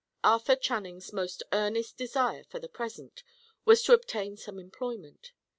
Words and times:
Arthur 0.23 0.55
Channing's 0.55 1.13
most 1.13 1.43
earnest 1.51 1.95
desire, 1.95 2.43
for 2.45 2.57
the 2.57 2.67
present, 2.67 3.21
was 3.65 3.83
to 3.83 3.93
obtain 3.93 4.35
some 4.35 4.57
employment. 4.57 5.31